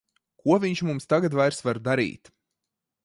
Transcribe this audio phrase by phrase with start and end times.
[0.43, 2.33] Ko viņš mums tagad vairs var darīt!